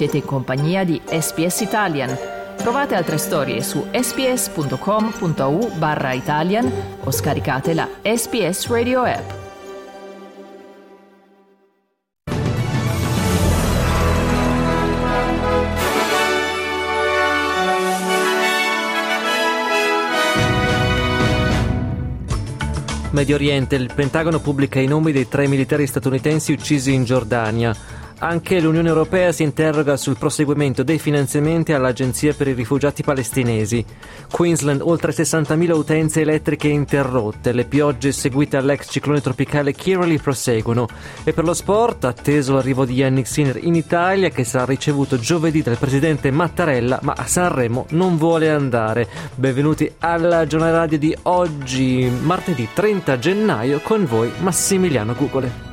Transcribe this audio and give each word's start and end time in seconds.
Siete 0.00 0.16
in 0.16 0.24
compagnia 0.24 0.82
di 0.82 0.98
SPS 1.04 1.60
Italian. 1.60 2.16
Trovate 2.56 2.94
altre 2.94 3.18
storie 3.18 3.62
su 3.62 3.84
sps.com.au 3.92 5.72
barra 5.76 6.14
Italian 6.14 6.72
o 7.04 7.10
scaricate 7.10 7.74
la 7.74 7.86
SPS 8.00 8.68
Radio 8.68 9.02
app. 9.02 9.30
Medio 23.10 23.34
Oriente, 23.34 23.74
il 23.74 23.92
Pentagono 23.94 24.40
pubblica 24.40 24.80
i 24.80 24.86
nomi 24.86 25.12
dei 25.12 25.28
tre 25.28 25.46
militari 25.46 25.86
statunitensi 25.86 26.52
uccisi 26.52 26.94
in 26.94 27.04
Giordania. 27.04 27.76
Anche 28.22 28.60
l'Unione 28.60 28.88
Europea 28.88 29.32
si 29.32 29.42
interroga 29.42 29.96
sul 29.96 30.18
proseguimento 30.18 30.82
dei 30.82 30.98
finanziamenti 30.98 31.72
all'Agenzia 31.72 32.34
per 32.34 32.48
i 32.48 32.52
rifugiati 32.52 33.02
palestinesi. 33.02 33.82
Queensland, 34.30 34.82
oltre 34.82 35.12
60.000 35.12 35.70
utenze 35.70 36.20
elettriche 36.20 36.68
interrotte. 36.68 37.52
Le 37.52 37.64
piogge 37.64 38.12
seguite 38.12 38.58
all'ex 38.58 38.90
ciclone 38.90 39.22
tropicale 39.22 39.72
Kirali 39.72 40.18
proseguono. 40.18 40.86
E 41.24 41.32
per 41.32 41.44
lo 41.44 41.54
sport, 41.54 42.04
atteso 42.04 42.52
l'arrivo 42.52 42.84
di 42.84 42.92
Yannick 42.92 43.26
Sinner 43.26 43.56
in 43.56 43.74
Italia, 43.74 44.28
che 44.28 44.44
sarà 44.44 44.66
ricevuto 44.66 45.18
giovedì 45.18 45.62
dal 45.62 45.78
presidente 45.78 46.30
Mattarella, 46.30 46.98
ma 47.02 47.14
a 47.16 47.26
Sanremo 47.26 47.86
non 47.90 48.18
vuole 48.18 48.50
andare. 48.50 49.08
Benvenuti 49.34 49.90
alla 50.00 50.46
giornata 50.46 50.76
radio 50.76 50.98
di 50.98 51.16
oggi, 51.22 52.12
martedì 52.20 52.68
30 52.70 53.18
gennaio, 53.18 53.80
con 53.80 54.04
voi 54.04 54.30
Massimiliano 54.40 55.14
Gugole. 55.14 55.69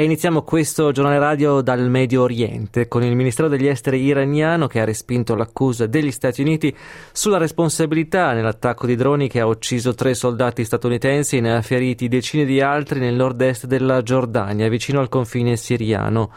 E 0.00 0.04
iniziamo 0.04 0.40
questo 0.40 0.92
giornale 0.92 1.18
radio 1.18 1.60
dal 1.60 1.90
Medio 1.90 2.22
Oriente 2.22 2.88
con 2.88 3.02
il 3.02 3.14
Ministero 3.14 3.48
degli 3.48 3.66
Esteri 3.66 4.02
iraniano 4.02 4.66
che 4.66 4.80
ha 4.80 4.84
respinto 4.86 5.34
l'accusa 5.34 5.84
degli 5.84 6.10
Stati 6.10 6.40
Uniti 6.40 6.74
sulla 7.12 7.36
responsabilità 7.36 8.32
nell'attacco 8.32 8.86
di 8.86 8.96
droni 8.96 9.28
che 9.28 9.40
ha 9.40 9.46
ucciso 9.46 9.92
tre 9.92 10.14
soldati 10.14 10.64
statunitensi 10.64 11.36
e 11.36 11.40
ne 11.42 11.54
ha 11.54 11.60
feriti 11.60 12.08
decine 12.08 12.46
di 12.46 12.62
altri 12.62 12.98
nel 12.98 13.14
nord-est 13.14 13.66
della 13.66 14.02
Giordania, 14.02 14.70
vicino 14.70 15.00
al 15.00 15.10
confine 15.10 15.58
siriano. 15.58 16.30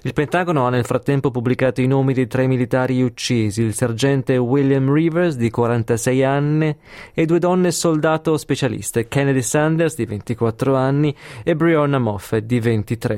Il 0.00 0.14
Pentagono 0.14 0.66
ha 0.66 0.70
nel 0.70 0.86
frattempo 0.86 1.30
pubblicato 1.30 1.82
i 1.82 1.86
nomi 1.86 2.14
dei 2.14 2.26
tre 2.26 2.46
militari 2.46 3.02
uccisi, 3.02 3.60
il 3.60 3.74
sergente 3.74 4.38
William 4.38 4.90
Rivers 4.90 5.36
di 5.36 5.50
46 5.50 6.24
anni 6.24 6.74
e 7.12 7.26
due 7.26 7.38
donne 7.38 7.70
soldato 7.70 8.38
specialiste, 8.38 9.08
Kennedy 9.08 9.42
Sanders 9.42 9.94
di 9.94 10.06
24 10.06 10.74
anni 10.74 11.14
e 11.44 11.54
Breonna 11.54 11.98
Moffett 11.98 12.46
di 12.46 12.60
23. 12.60 13.09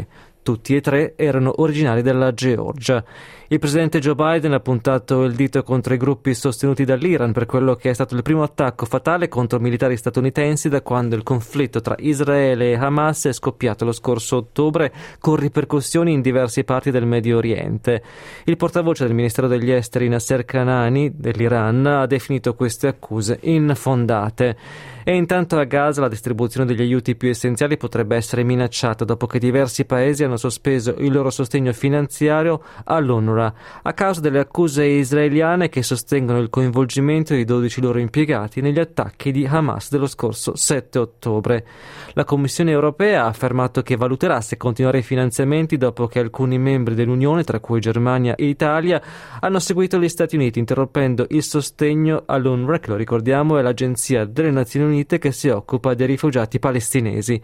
Tutti 0.42 0.74
e 0.74 0.80
tre 0.80 1.14
erano 1.14 1.52
originari 1.58 2.02
della 2.02 2.34
Georgia. 2.34 3.04
Il 3.46 3.60
presidente 3.60 4.00
Joe 4.00 4.16
Biden 4.16 4.54
ha 4.54 4.58
puntato 4.58 5.22
il 5.22 5.34
dito 5.34 5.62
contro 5.62 5.94
i 5.94 5.98
gruppi 5.98 6.34
sostenuti 6.34 6.84
dall'Iran 6.84 7.32
per 7.32 7.46
quello 7.46 7.76
che 7.76 7.90
è 7.90 7.92
stato 7.92 8.16
il 8.16 8.22
primo 8.22 8.42
attacco 8.42 8.84
fatale 8.86 9.28
contro 9.28 9.60
militari 9.60 9.96
statunitensi 9.96 10.68
da 10.68 10.82
quando 10.82 11.14
il 11.14 11.22
conflitto 11.22 11.80
tra 11.80 11.94
Israele 11.98 12.70
e 12.70 12.74
Hamas 12.74 13.26
è 13.26 13.32
scoppiato 13.32 13.84
lo 13.84 13.92
scorso 13.92 14.36
ottobre 14.38 14.92
con 15.20 15.36
ripercussioni 15.36 16.12
in 16.12 16.22
diverse 16.22 16.64
parti 16.64 16.90
del 16.90 17.06
Medio 17.06 17.36
Oriente. 17.36 18.02
Il 18.44 18.56
portavoce 18.56 19.04
del 19.04 19.14
Ministero 19.14 19.46
degli 19.46 19.70
Esteri 19.70 20.08
Nasser 20.08 20.44
Kanani 20.44 21.12
dell'Iran 21.14 21.86
ha 21.86 22.06
definito 22.06 22.54
queste 22.54 22.88
accuse 22.88 23.38
infondate. 23.42 24.56
E 25.04 25.16
intanto 25.16 25.58
a 25.58 25.64
Gaza 25.64 26.00
la 26.00 26.08
distribuzione 26.08 26.66
degli 26.66 26.80
aiuti 26.80 27.16
più 27.16 27.28
essenziali 27.28 27.76
potrebbe 27.76 28.14
essere 28.14 28.44
minacciata 28.44 29.04
dopo 29.04 29.26
che 29.26 29.40
diversi 29.40 29.84
paesi 29.84 30.22
hanno 30.22 30.36
sospeso 30.36 30.94
il 30.98 31.10
loro 31.12 31.30
sostegno 31.30 31.72
finanziario 31.72 32.62
all'UNRWA 32.84 33.54
a 33.82 33.92
causa 33.94 34.20
delle 34.20 34.38
accuse 34.38 34.84
israeliane 34.84 35.68
che 35.68 35.82
sostengono 35.82 36.38
il 36.38 36.50
coinvolgimento 36.50 37.34
di 37.34 37.44
12 37.44 37.80
loro 37.80 37.98
impiegati 37.98 38.60
negli 38.60 38.78
attacchi 38.78 39.32
di 39.32 39.44
Hamas 39.44 39.90
dello 39.90 40.06
scorso 40.06 40.54
7 40.54 40.98
ottobre. 40.98 41.66
La 42.12 42.24
Commissione 42.24 42.70
europea 42.70 43.24
ha 43.24 43.28
affermato 43.28 43.82
che 43.82 43.96
valuterà 43.96 44.40
se 44.40 44.56
continuare 44.56 44.98
i 44.98 45.02
finanziamenti 45.02 45.76
dopo 45.76 46.06
che 46.06 46.20
alcuni 46.20 46.58
membri 46.58 46.94
dell'Unione, 46.94 47.42
tra 47.42 47.58
cui 47.58 47.80
Germania 47.80 48.36
e 48.36 48.46
Italia, 48.46 49.02
hanno 49.40 49.58
seguito 49.58 49.98
gli 49.98 50.08
Stati 50.08 50.36
Uniti 50.36 50.60
interrompendo 50.60 51.26
il 51.30 51.42
sostegno 51.42 52.22
all'UNRWA, 52.26 52.78
che 52.78 52.90
lo 52.90 52.96
ricordiamo 52.96 53.58
è 53.58 53.62
l'agenzia 53.62 54.24
delle 54.24 54.50
Nazioni 54.50 54.84
Unite 54.86 54.91
che 55.18 55.32
si 55.32 55.48
occupa 55.48 55.94
dei 55.94 56.06
rifugiati 56.06 56.58
palestinesi. 56.58 57.40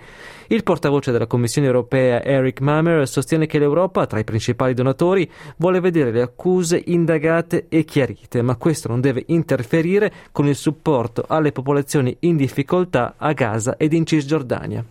Il 0.48 0.62
portavoce 0.62 1.10
della 1.10 1.26
Commissione 1.26 1.66
europea 1.66 2.22
Eric 2.22 2.60
Mamer 2.60 3.08
sostiene 3.08 3.46
che 3.46 3.58
l'Europa, 3.58 4.06
tra 4.06 4.18
i 4.18 4.24
principali 4.24 4.74
donatori, 4.74 5.30
vuole 5.56 5.80
vedere 5.80 6.12
le 6.12 6.22
accuse 6.22 6.82
indagate 6.86 7.66
e 7.68 7.84
chiarite, 7.84 8.42
ma 8.42 8.56
questo 8.56 8.88
non 8.88 9.00
deve 9.00 9.24
interferire 9.28 10.12
con 10.30 10.46
il 10.46 10.56
supporto 10.56 11.24
alle 11.26 11.52
popolazioni 11.52 12.16
in 12.20 12.36
difficoltà 12.36 13.14
a 13.16 13.32
Gaza 13.32 13.76
ed 13.76 13.92
in 13.92 14.04
Cisgiordania. 14.04 14.84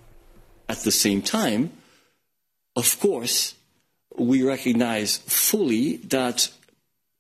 At 0.65 0.81
the 0.81 0.91
same 0.91 1.21
time, 1.21 1.69
of 2.73 2.97
course, 2.99 3.55
we 4.17 4.43
recognize 4.43 5.21
fully 5.25 5.99
that 6.07 6.51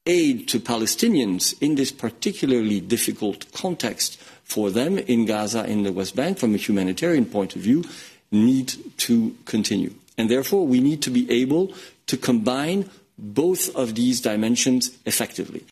aid 0.07 0.47
to 0.47 0.59
Palestinians 0.59 1.53
in 1.61 1.75
this 1.75 1.91
particularly 1.91 2.79
difficult 2.79 3.51
context 3.51 4.19
for 4.43 4.71
them 4.71 4.97
in 4.97 5.25
Gaza 5.25 5.65
in 5.65 5.83
the 5.83 5.91
West 5.91 6.15
Bank 6.15 6.39
from 6.39 6.55
a 6.55 6.57
humanitarian 6.57 7.25
point 7.25 7.55
of 7.55 7.61
view 7.61 7.83
need 8.31 8.73
to 8.97 9.35
continue. 9.45 9.93
And 10.17 10.29
therefore 10.29 10.65
we 10.65 10.79
need 10.79 11.01
to 11.03 11.09
be 11.09 11.29
able 11.29 11.73
to 12.07 12.17
combine 12.17 12.89
both 13.17 13.75
of 13.75 13.95
these 13.95 14.21
dimensions 14.21 14.97
effectively. 15.05 15.63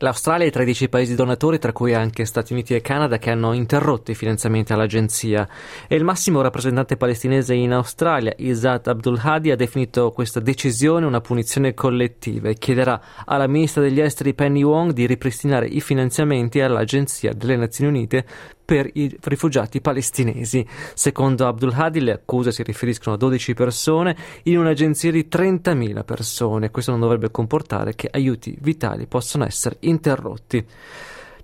L'Australia 0.00 0.44
e 0.44 0.48
i 0.48 0.52
13 0.52 0.90
paesi 0.90 1.14
donatori, 1.14 1.58
tra 1.58 1.72
cui 1.72 1.94
anche 1.94 2.26
Stati 2.26 2.52
Uniti 2.52 2.74
e 2.74 2.82
Canada, 2.82 3.16
che 3.16 3.30
hanno 3.30 3.54
interrotto 3.54 4.10
i 4.10 4.14
finanziamenti 4.14 4.74
all'agenzia. 4.74 5.48
E 5.88 5.96
il 5.96 6.04
massimo 6.04 6.42
rappresentante 6.42 6.98
palestinese 6.98 7.54
in 7.54 7.72
Australia, 7.72 8.34
Izzat 8.36 8.88
Abdul 8.88 9.18
Hadi, 9.22 9.52
ha 9.52 9.56
definito 9.56 10.10
questa 10.10 10.38
decisione 10.38 11.06
una 11.06 11.22
punizione 11.22 11.72
collettiva 11.72 12.50
e 12.50 12.58
chiederà 12.58 13.00
alla 13.24 13.46
ministra 13.46 13.80
degli 13.80 13.98
esteri 13.98 14.34
Penny 14.34 14.62
Wong 14.62 14.92
di 14.92 15.06
ripristinare 15.06 15.66
i 15.66 15.80
finanziamenti 15.80 16.60
all'agenzia 16.60 17.32
delle 17.32 17.56
Nazioni 17.56 17.96
Unite 17.96 18.26
per 18.66 18.90
i 18.94 19.16
rifugiati 19.22 19.80
palestinesi. 19.80 20.66
Secondo 20.92 21.46
Abdul 21.46 21.72
Hadi 21.72 22.00
le 22.00 22.12
accuse 22.12 22.50
si 22.52 22.62
riferiscono 22.64 23.14
a 23.14 23.18
12 23.18 23.54
persone 23.54 24.16
in 24.42 24.58
un'agenzia 24.58 25.12
di 25.12 25.28
30.000 25.30 26.04
persone. 26.04 26.70
Questo 26.70 26.90
non 26.90 27.00
dovrebbe 27.00 27.30
comportare 27.30 27.94
che 27.94 28.08
aiuti 28.10 28.58
vitali 28.60 29.06
possano 29.06 29.46
essere 29.46 29.76
interrotti. 29.80 30.66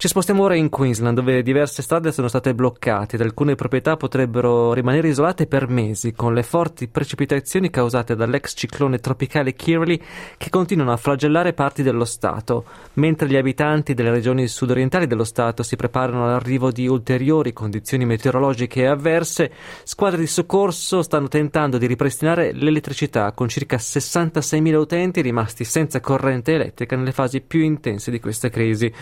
Ci 0.02 0.08
spostiamo 0.08 0.42
ora 0.42 0.56
in 0.56 0.68
Queensland, 0.68 1.14
dove 1.14 1.44
diverse 1.44 1.80
strade 1.80 2.10
sono 2.10 2.26
state 2.26 2.56
bloccate 2.56 3.14
ed 3.14 3.22
alcune 3.22 3.54
proprietà 3.54 3.96
potrebbero 3.96 4.72
rimanere 4.72 5.06
isolate 5.06 5.46
per 5.46 5.68
mesi, 5.68 6.12
con 6.12 6.34
le 6.34 6.42
forti 6.42 6.88
precipitazioni 6.88 7.70
causate 7.70 8.16
dall'ex 8.16 8.54
ciclone 8.56 8.98
tropicale 8.98 9.54
Kirley 9.54 10.02
che 10.36 10.50
continuano 10.50 10.90
a 10.90 10.96
flagellare 10.96 11.52
parti 11.52 11.84
dello 11.84 12.04
Stato. 12.04 12.64
Mentre 12.94 13.28
gli 13.28 13.36
abitanti 13.36 13.94
delle 13.94 14.10
regioni 14.10 14.48
sudorientali 14.48 15.06
dello 15.06 15.22
Stato 15.22 15.62
si 15.62 15.76
preparano 15.76 16.24
all'arrivo 16.24 16.72
di 16.72 16.88
ulteriori 16.88 17.52
condizioni 17.52 18.04
meteorologiche 18.04 18.88
avverse, 18.88 19.52
squadre 19.84 20.18
di 20.18 20.26
soccorso 20.26 21.02
stanno 21.02 21.28
tentando 21.28 21.78
di 21.78 21.86
ripristinare 21.86 22.50
l'elettricità 22.52 23.30
con 23.30 23.46
circa 23.46 23.76
66.000 23.76 24.74
utenti 24.74 25.20
rimasti 25.20 25.62
senza 25.62 26.00
corrente 26.00 26.54
elettrica 26.54 26.96
nelle 26.96 27.12
fasi 27.12 27.40
più 27.40 27.60
intense 27.60 28.10
di 28.10 28.18
questa 28.18 28.48
crisi. 28.48 28.92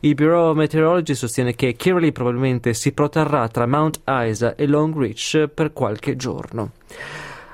Il 0.00 0.14
Bureau 0.14 0.47
of 0.50 0.56
Meteorology 0.56 1.14
sostiene 1.14 1.54
che 1.54 1.74
Kirley 1.74 2.12
probabilmente 2.12 2.74
si 2.74 2.92
protrarrà 2.92 3.48
tra 3.48 3.66
Mount 3.66 4.00
Isa 4.06 4.54
e 4.54 4.66
Longreach 4.66 5.48
per 5.48 5.72
qualche 5.72 6.16
giorno. 6.16 6.72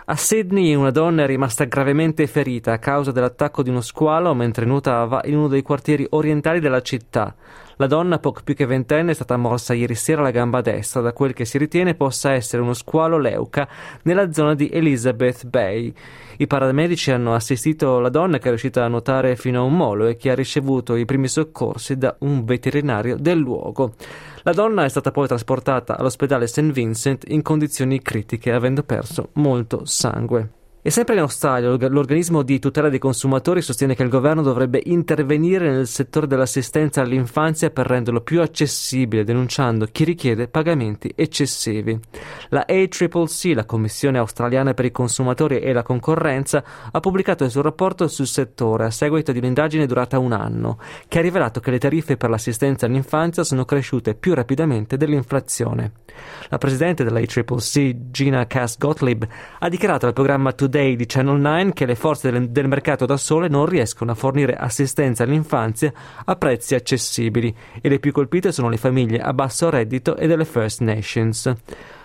A 0.07 0.17
Sydney 0.17 0.75
una 0.75 0.91
donna 0.91 1.23
è 1.23 1.27
rimasta 1.27 1.65
gravemente 1.65 2.27
ferita 2.27 2.73
a 2.73 2.79
causa 2.79 3.11
dell'attacco 3.11 3.63
di 3.63 3.71
uno 3.71 3.81
squalo 3.81 4.35
mentre 4.35 4.67
nuotava 4.67 5.23
in 5.25 5.37
uno 5.37 5.49
dei 5.49 5.63
quartieri 5.63 6.07
orientali 6.11 6.61
della 6.61 6.83
città. 6.83 7.35
La 7.77 7.87
donna, 7.87 8.19
poco 8.19 8.41
più 8.45 8.55
che 8.55 8.67
ventenne, 8.67 9.11
è 9.11 9.15
stata 9.15 9.37
morsa 9.37 9.75
ieri 9.75 9.95
sera 9.95 10.21
alla 10.21 10.31
gamba 10.31 10.61
destra 10.61 11.01
da 11.01 11.13
quel 11.13 11.33
che 11.33 11.45
si 11.45 11.59
ritiene 11.59 11.95
possa 11.95 12.33
essere 12.33 12.63
uno 12.63 12.73
squalo 12.73 13.19
leuca 13.19 13.69
nella 14.03 14.33
zona 14.33 14.55
di 14.55 14.69
Elizabeth 14.73 15.47
Bay. 15.47 15.93
I 16.37 16.47
paramedici 16.47 17.11
hanno 17.11 17.35
assistito 17.35 17.99
la 18.01 18.09
donna 18.09 18.39
che 18.39 18.45
è 18.45 18.49
riuscita 18.49 18.85
a 18.85 18.89
nuotare 18.89 19.37
fino 19.37 19.61
a 19.61 19.65
un 19.65 19.77
molo 19.77 20.07
e 20.07 20.17
che 20.17 20.31
ha 20.31 20.35
ricevuto 20.35 20.95
i 20.97 21.05
primi 21.05 21.29
soccorsi 21.29 21.97
da 21.97 22.15
un 22.21 22.45
veterinario 22.45 23.17
del 23.17 23.39
luogo. 23.39 23.95
La 24.43 24.53
donna 24.53 24.85
è 24.85 24.89
stata 24.89 25.11
poi 25.11 25.27
trasportata 25.27 25.97
all'ospedale 25.97 26.47
St. 26.47 26.71
Vincent 26.71 27.25
in 27.29 27.43
condizioni 27.43 28.01
critiche, 28.03 28.53
avendo 28.53 28.83
perso 28.83 29.31
molto 29.35 29.85
sangue. 29.85 30.63
E 30.87 30.91
sempre 30.91 31.15
in 31.15 31.23
Australia, 31.23 31.71
l'organismo 31.89 32.43
di 32.43 32.59
tutela 32.59 32.91
dei 32.91 32.99
consumatori 32.99 33.63
sostiene 33.63 33.95
che 33.95 34.03
il 34.03 34.11
governo 34.11 34.43
dovrebbe 34.43 34.83
intervenire 34.85 35.71
nel 35.71 35.87
settore 35.87 36.27
dell'assistenza 36.27 37.01
all'infanzia 37.01 37.71
per 37.71 37.87
renderlo 37.87 38.21
più 38.21 38.43
accessibile, 38.43 39.25
denunciando 39.25 39.87
chi 39.91 40.05
richiede 40.05 40.47
pagamenti 40.47 41.11
eccessivi. 41.17 41.99
La 42.51 42.67
ACCC, 42.69 43.55
la 43.55 43.65
Commissione 43.65 44.19
australiana 44.19 44.75
per 44.75 44.85
i 44.85 44.93
consumatori 44.93 45.59
e 45.59 45.73
la 45.73 45.83
concorrenza, 45.83 46.63
ha 46.91 47.01
pubblicato 47.01 47.45
il 47.45 47.51
suo 47.51 47.63
rapporto 47.63 48.07
sul 48.07 48.27
settore 48.27 48.85
a 48.85 48.91
seguito 48.91 49.33
di 49.33 49.39
un'indagine 49.39 49.87
durata 49.87 50.19
un 50.19 50.33
anno, 50.33 50.79
che 51.09 51.19
ha 51.19 51.23
rivelato 51.23 51.61
che 51.61 51.71
le 51.71 51.79
tariffe 51.79 52.19
per 52.19 52.29
l'assistenza 52.29 52.85
all'infanzia 52.85 53.43
sono 53.43 53.65
cresciute 53.65 54.15
più 54.15 54.35
rapidamente 54.35 54.99
dell'inflazione. 54.99 55.93
La 56.51 56.59
presidente 56.59 57.05
della 57.05 57.21
ACCC, 57.21 58.11
Gina 58.11 58.47
Cass 58.47 58.77
Gottlieb, 58.77 59.27
ha 59.61 59.69
dichiarato 59.71 60.05
al 60.05 60.13
programma 60.13 60.53
Day 60.75 60.97
di 60.97 61.07
Channel 61.07 61.39
9 61.39 61.73
che 61.73 61.87
le 61.87 61.95
forze 61.95 62.33
del, 62.33 62.51
del 62.51 62.67
mercato 62.67 63.07
da 63.07 63.17
sole 63.17 63.47
non 63.47 63.65
riescono 63.65 64.11
a 64.11 64.17
fornire 64.17 64.57
assistenza 64.57 65.23
all'infanzia 65.23 65.93
a 66.25 66.35
prezzi 66.35 66.75
accessibili 66.75 67.55
e 67.81 67.89
le 67.89 68.01
più 68.01 68.11
colpite 68.11 68.51
sono 68.51 68.69
le 68.69 68.77
famiglie 68.77 69.21
a 69.21 69.33
basso 69.33 69.71
reddito 69.71 70.17
e 70.17 70.27
delle 70.27 70.45
First 70.45 70.81
Nations. 70.81 71.55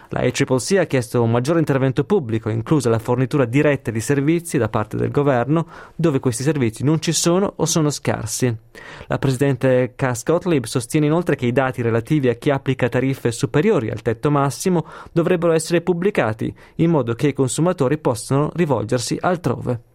La 0.10 0.22
ACCC 0.22 0.78
ha 0.78 0.86
chiesto 0.86 1.22
un 1.22 1.30
maggiore 1.30 1.60
intervento 1.60 2.04
pubblico, 2.04 2.50
inclusa 2.50 2.90
la 2.90 2.98
fornitura 2.98 3.46
diretta 3.46 3.92
di 3.92 4.00
servizi 4.00 4.58
da 4.58 4.68
parte 4.68 4.98
del 4.98 5.12
governo, 5.12 5.68
dove 5.96 6.20
questi 6.20 6.42
servizi 6.42 6.84
non 6.84 7.00
ci 7.00 7.12
sono 7.12 7.54
o 7.56 7.66
sono 7.66 7.92
scarsi. 7.92 8.56
La 9.08 9.20
Presidente 9.20 9.94
Cass 9.96 10.24
Gottlieb 10.24 10.66
sostiene 10.66 11.06
inoltre 11.06 11.36
che 11.36 11.46
i 11.46 11.52
dati 11.52 11.84
relativi 11.84 12.30
a 12.30 12.34
chi 12.34 12.50
applica 12.50 12.90
tariffe 12.90 13.32
superiori 13.32 13.92
al 13.92 14.02
tetto 14.02 14.32
massimo 14.32 14.86
dovrebbero 15.12 15.54
essere 15.54 15.82
pubblicati, 15.82 16.54
in 16.76 16.90
modo 16.90 17.14
che 17.14 17.28
i 17.28 17.34
consumatori 17.34 18.00
possano 18.00 18.50
rivolgersi 18.56 19.18
altrove. 19.20 19.89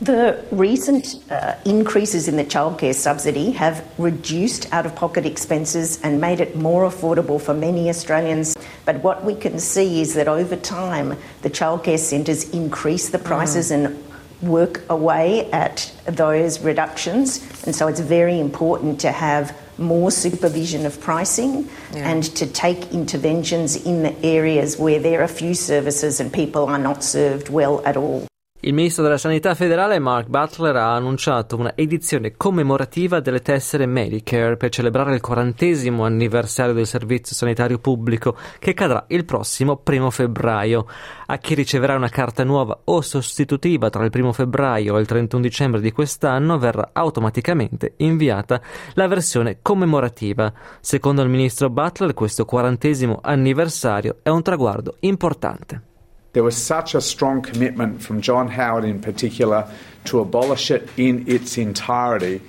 The 0.00 0.44
recent 0.50 1.22
uh, 1.30 1.54
increases 1.64 2.28
in 2.28 2.36
the 2.36 2.44
childcare 2.44 2.94
subsidy 2.94 3.52
have 3.52 3.82
reduced 3.96 4.70
out 4.70 4.84
of 4.84 4.94
pocket 4.94 5.24
expenses 5.24 5.98
and 6.02 6.20
made 6.20 6.40
it 6.40 6.54
more 6.54 6.86
affordable 6.86 7.40
for 7.40 7.54
many 7.54 7.88
Australians. 7.88 8.54
But 8.84 9.02
what 9.02 9.24
we 9.24 9.34
can 9.34 9.58
see 9.58 10.02
is 10.02 10.12
that 10.12 10.28
over 10.28 10.54
time, 10.54 11.16
the 11.40 11.48
childcare 11.48 11.98
centres 11.98 12.50
increase 12.50 13.08
the 13.08 13.18
prices 13.18 13.70
mm. 13.70 13.86
and 13.86 14.04
work 14.42 14.82
away 14.90 15.50
at 15.50 15.90
those 16.04 16.60
reductions. 16.60 17.40
And 17.64 17.74
so 17.74 17.88
it's 17.88 18.00
very 18.00 18.38
important 18.38 19.00
to 19.00 19.12
have 19.12 19.58
more 19.78 20.10
supervision 20.10 20.84
of 20.84 21.00
pricing 21.00 21.70
yeah. 21.94 22.10
and 22.10 22.22
to 22.36 22.46
take 22.46 22.92
interventions 22.92 23.76
in 23.76 24.02
the 24.02 24.14
areas 24.24 24.78
where 24.78 25.00
there 25.00 25.22
are 25.22 25.28
few 25.28 25.54
services 25.54 26.20
and 26.20 26.30
people 26.30 26.66
are 26.66 26.78
not 26.78 27.02
served 27.02 27.48
well 27.48 27.82
at 27.86 27.96
all. 27.96 28.26
Il 28.66 28.74
ministro 28.74 29.04
della 29.04 29.16
Sanità 29.16 29.54
federale 29.54 30.00
Mark 30.00 30.26
Butler 30.26 30.74
ha 30.74 30.96
annunciato 30.96 31.56
una 31.56 31.76
edizione 31.76 32.36
commemorativa 32.36 33.20
delle 33.20 33.40
tessere 33.40 33.86
Medicare 33.86 34.56
per 34.56 34.70
celebrare 34.70 35.14
il 35.14 35.20
quarantesimo 35.20 36.04
anniversario 36.04 36.74
del 36.74 36.88
servizio 36.88 37.36
sanitario 37.36 37.78
pubblico 37.78 38.36
che 38.58 38.74
cadrà 38.74 39.04
il 39.10 39.24
prossimo 39.24 39.76
primo 39.76 40.10
febbraio. 40.10 40.84
A 41.26 41.38
chi 41.38 41.54
riceverà 41.54 41.94
una 41.94 42.08
carta 42.08 42.42
nuova 42.42 42.76
o 42.82 43.00
sostitutiva 43.02 43.88
tra 43.88 44.02
il 44.02 44.10
primo 44.10 44.32
febbraio 44.32 44.96
e 44.96 45.00
il 45.00 45.06
31 45.06 45.42
dicembre 45.42 45.80
di 45.80 45.92
quest'anno 45.92 46.58
verrà 46.58 46.90
automaticamente 46.92 47.92
inviata 47.98 48.60
la 48.94 49.06
versione 49.06 49.58
commemorativa. 49.62 50.52
Secondo 50.80 51.22
il 51.22 51.28
ministro 51.28 51.70
Butler 51.70 52.14
questo 52.14 52.44
quarantesimo 52.44 53.20
anniversario 53.22 54.16
è 54.24 54.28
un 54.28 54.42
traguardo 54.42 54.96
importante. 55.02 55.94
There 56.36 56.44
was 56.44 56.62
such 56.62 56.94
a 56.94 57.00
strong 57.00 57.40
commitment 57.40 58.02
from 58.02 58.20
John 58.20 58.48
Howard 58.48 58.84
in 58.84 59.00
particular 59.00 59.72
to 60.04 60.20
abolish 60.20 60.70
it 60.70 60.86
in 60.98 61.26
its 61.26 61.56
entirety 61.56 62.42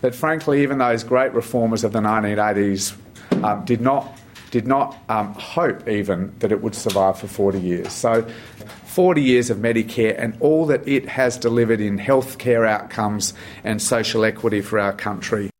that, 0.00 0.16
frankly, 0.16 0.64
even 0.64 0.78
those 0.78 1.04
great 1.04 1.32
reformers 1.32 1.84
of 1.84 1.92
the 1.92 2.00
1980s 2.00 2.96
um, 3.44 3.64
did 3.64 3.80
not 3.80 4.18
did 4.50 4.66
not 4.66 4.98
um, 5.08 5.32
hope 5.34 5.88
even 5.88 6.34
that 6.40 6.50
it 6.50 6.60
would 6.60 6.74
survive 6.74 7.20
for 7.20 7.28
40 7.28 7.60
years. 7.60 7.92
So, 7.92 8.26
40 8.86 9.22
years 9.22 9.48
of 9.48 9.58
Medicare 9.58 10.16
and 10.18 10.36
all 10.40 10.66
that 10.66 10.88
it 10.88 11.08
has 11.08 11.38
delivered 11.38 11.80
in 11.80 12.00
healthcare 12.00 12.66
outcomes 12.66 13.32
and 13.62 13.80
social 13.80 14.24
equity 14.24 14.60
for 14.60 14.80
our 14.80 14.92
country. 14.92 15.50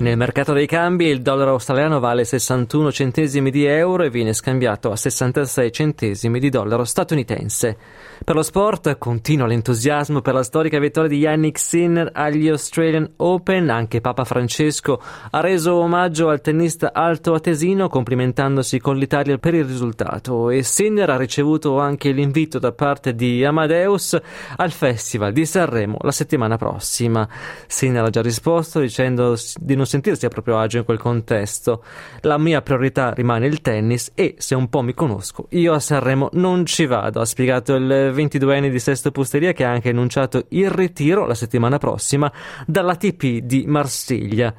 Nel 0.00 0.16
mercato 0.16 0.54
dei 0.54 0.66
cambi 0.66 1.08
il 1.08 1.20
dollaro 1.20 1.50
australiano 1.50 2.00
vale 2.00 2.24
61 2.24 2.90
centesimi 2.90 3.50
di 3.50 3.66
euro 3.66 4.02
e 4.02 4.08
viene 4.08 4.32
scambiato 4.32 4.90
a 4.90 4.96
66 4.96 5.70
centesimi 5.70 6.40
di 6.40 6.48
dollaro 6.48 6.84
statunitense. 6.84 7.76
Per 8.24 8.34
lo 8.34 8.42
sport 8.42 8.96
continua 8.96 9.46
l'entusiasmo 9.46 10.22
per 10.22 10.32
la 10.32 10.42
storica 10.42 10.78
vittoria 10.78 11.10
di 11.10 11.18
Yannick 11.18 11.58
Sinner 11.58 12.10
agli 12.14 12.48
Australian 12.48 13.12
Open. 13.16 13.68
Anche 13.68 14.00
Papa 14.00 14.24
Francesco 14.24 15.02
ha 15.30 15.40
reso 15.40 15.74
omaggio 15.74 16.30
al 16.30 16.40
tennista 16.40 16.92
altoatesino 16.94 17.90
complimentandosi 17.90 18.78
con 18.78 18.96
l'Italia 18.96 19.36
per 19.36 19.52
il 19.52 19.66
risultato 19.66 20.48
e 20.48 20.62
Sinner 20.62 21.10
ha 21.10 21.18
ricevuto 21.18 21.78
anche 21.78 22.10
l'invito 22.10 22.58
da 22.58 22.72
parte 22.72 23.14
di 23.14 23.44
Amadeus 23.44 24.18
al 24.56 24.70
Festival 24.70 25.32
di 25.32 25.44
Sanremo 25.44 25.98
la 26.00 26.12
settimana 26.12 26.56
prossima. 26.56 27.28
Sinner 27.66 28.04
ha 28.04 28.10
già 28.10 28.22
risposto 28.22 28.80
dicendo 28.80 29.36
di 29.58 29.76
non 29.76 29.88
sentirsi 29.90 30.24
a 30.24 30.28
proprio 30.28 30.58
agio 30.58 30.78
in 30.78 30.84
quel 30.84 30.98
contesto. 30.98 31.82
La 32.20 32.38
mia 32.38 32.62
priorità 32.62 33.12
rimane 33.12 33.46
il 33.46 33.60
tennis 33.60 34.12
e, 34.14 34.36
se 34.38 34.54
un 34.54 34.68
po' 34.68 34.82
mi 34.82 34.94
conosco, 34.94 35.46
io 35.50 35.74
a 35.74 35.80
Sanremo 35.80 36.30
non 36.34 36.64
ci 36.64 36.86
vado, 36.86 37.20
ha 37.20 37.24
spiegato 37.24 37.74
il 37.74 38.12
22enne 38.14 38.70
di 38.70 38.78
Sesto 38.78 39.10
Pusteria 39.10 39.52
che 39.52 39.64
ha 39.64 39.70
anche 39.70 39.90
annunciato 39.90 40.46
il 40.50 40.70
ritiro 40.70 41.26
la 41.26 41.34
settimana 41.34 41.78
prossima 41.78 42.32
dalla 42.66 42.94
TP 42.94 43.40
di 43.40 43.64
Marsiglia. 43.66 44.54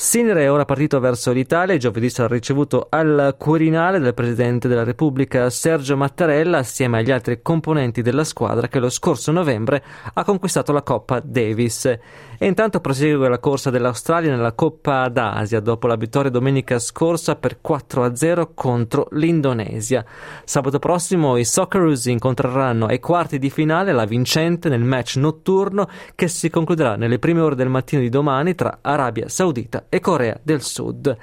Sinner 0.00 0.36
è 0.36 0.48
ora 0.48 0.64
partito 0.64 1.00
verso 1.00 1.32
l'Italia 1.32 1.74
e 1.74 1.78
giovedì 1.78 2.08
sarà 2.08 2.32
ricevuto 2.32 2.86
al 2.88 3.34
Quirinale 3.36 3.98
del 3.98 4.14
Presidente 4.14 4.68
della 4.68 4.84
Repubblica 4.84 5.50
Sergio 5.50 5.96
Mattarella 5.96 6.58
assieme 6.58 6.98
agli 6.98 7.10
altri 7.10 7.42
componenti 7.42 8.00
della 8.00 8.22
squadra 8.22 8.68
che 8.68 8.78
lo 8.78 8.90
scorso 8.90 9.32
novembre 9.32 9.82
ha 10.14 10.22
conquistato 10.22 10.70
la 10.70 10.82
Coppa 10.82 11.18
Davis. 11.18 11.86
E 11.86 12.46
intanto 12.46 12.78
prosegue 12.80 13.28
la 13.28 13.40
corsa 13.40 13.70
dell'Australia 13.70 14.30
nella 14.30 14.52
Coppa 14.52 15.08
d'Asia 15.08 15.58
dopo 15.58 15.88
la 15.88 15.96
vittoria 15.96 16.30
domenica 16.30 16.78
scorsa 16.78 17.34
per 17.34 17.58
4-0 17.60 18.50
contro 18.54 19.08
l'Indonesia. 19.10 20.04
Sabato 20.44 20.78
prossimo 20.78 21.36
i 21.36 21.44
Socceroos 21.44 22.04
incontreranno 22.06 22.86
ai 22.86 23.00
quarti 23.00 23.40
di 23.40 23.50
finale 23.50 23.90
la 23.90 24.04
vincente 24.04 24.68
nel 24.68 24.84
match 24.84 25.16
notturno 25.16 25.88
che 26.14 26.28
si 26.28 26.50
concluderà 26.50 26.94
nelle 26.94 27.18
prime 27.18 27.40
ore 27.40 27.56
del 27.56 27.68
mattino 27.68 28.00
di 28.00 28.08
domani 28.08 28.54
tra 28.54 28.78
Arabia 28.80 29.28
Saudita 29.28 29.86
e 29.88 30.00
Corea 30.00 30.38
del 30.42 30.62
Sud. 30.62 31.16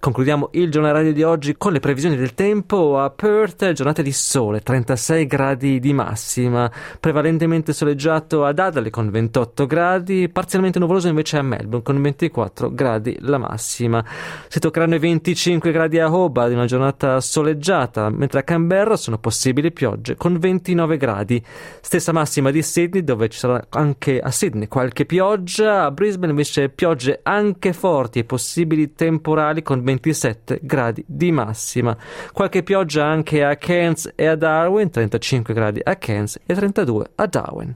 Concludiamo 0.00 0.50
il 0.52 0.70
giornale 0.70 1.12
di 1.12 1.24
oggi 1.24 1.56
con 1.56 1.72
le 1.72 1.80
previsioni 1.80 2.14
del 2.14 2.32
tempo 2.34 3.00
a 3.00 3.10
Perth, 3.10 3.72
giornata 3.72 4.00
di 4.00 4.12
sole, 4.12 4.60
36 4.60 5.26
gradi 5.26 5.80
di 5.80 5.92
massima, 5.92 6.70
prevalentemente 7.00 7.72
soleggiato 7.72 8.44
ad 8.44 8.60
Adelaide 8.60 8.90
con 8.90 9.10
28 9.10 9.66
gradi, 9.66 10.28
parzialmente 10.28 10.78
nuvoloso 10.78 11.08
invece 11.08 11.38
a 11.38 11.42
Melbourne 11.42 11.82
con 11.82 12.00
24 12.00 12.72
gradi 12.72 13.16
la 13.22 13.38
massima. 13.38 14.04
Si 14.46 14.60
toccheranno 14.60 14.94
i 14.94 15.00
25 15.00 15.72
gradi 15.72 15.98
a 15.98 16.14
Hobart, 16.14 16.52
una 16.52 16.66
giornata 16.66 17.20
soleggiata, 17.20 18.08
mentre 18.08 18.38
a 18.38 18.44
Canberra 18.44 18.96
sono 18.96 19.18
possibili 19.18 19.72
piogge 19.72 20.14
con 20.14 20.38
29 20.38 20.96
gradi. 20.96 21.44
Stessa 21.80 22.12
massima 22.12 22.52
di 22.52 22.62
Sydney 22.62 23.02
dove 23.02 23.28
ci 23.28 23.38
sarà 23.40 23.66
anche 23.70 24.20
a 24.20 24.30
Sydney 24.30 24.68
qualche 24.68 25.06
pioggia, 25.06 25.86
a 25.86 25.90
Brisbane 25.90 26.30
invece 26.30 26.68
piogge 26.68 27.18
anche 27.24 27.72
forti 27.72 28.20
e 28.20 28.24
possibili 28.24 28.94
temporali 28.94 29.60
con 29.60 29.86
27 29.88 30.60
gradi 30.62 31.02
di 31.06 31.32
massima. 31.32 31.96
Qualche 32.32 32.62
pioggia 32.62 33.06
anche 33.06 33.42
a 33.42 33.56
Cairns 33.56 34.12
e 34.14 34.26
a 34.26 34.36
Darwin, 34.36 34.90
35 34.90 35.54
gradi 35.54 35.80
a 35.82 35.96
Cairns 35.96 36.38
e 36.44 36.54
32 36.54 37.10
a 37.14 37.26
Darwin. 37.26 37.74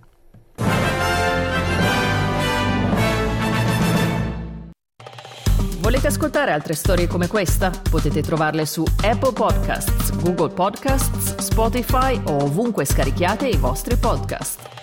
Volete 5.80 6.06
ascoltare 6.06 6.52
altre 6.52 6.74
storie 6.74 7.08
come 7.08 7.26
questa? 7.26 7.70
Potete 7.90 8.22
trovarle 8.22 8.66
su 8.66 8.84
Apple 9.02 9.32
Podcasts, 9.32 10.14
Google 10.22 10.50
Podcasts, 10.50 11.36
Spotify 11.38 12.20
o 12.26 12.44
ovunque 12.44 12.84
scarichiate 12.84 13.48
i 13.48 13.56
vostri 13.56 13.96
podcast. 13.96 14.81